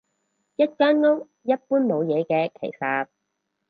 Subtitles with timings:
[0.55, 3.07] 一間屋，一般冇嘢嘅其實